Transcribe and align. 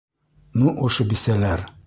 Ну, 0.61 0.73
ошо 0.89 1.07
бисәләр. 1.13 1.69